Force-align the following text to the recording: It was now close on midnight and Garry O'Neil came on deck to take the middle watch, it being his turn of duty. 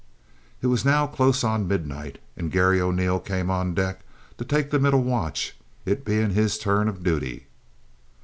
It 0.63 0.65
was 0.65 0.83
now 0.83 1.05
close 1.05 1.43
on 1.43 1.67
midnight 1.67 2.17
and 2.35 2.51
Garry 2.51 2.81
O'Neil 2.81 3.19
came 3.19 3.51
on 3.51 3.75
deck 3.75 4.01
to 4.39 4.43
take 4.43 4.71
the 4.71 4.79
middle 4.79 5.03
watch, 5.03 5.55
it 5.85 6.03
being 6.03 6.31
his 6.31 6.57
turn 6.57 6.87
of 6.87 7.03
duty. 7.03 7.45